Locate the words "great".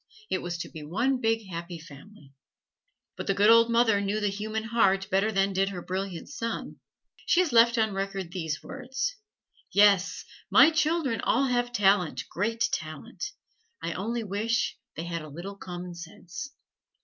12.31-12.67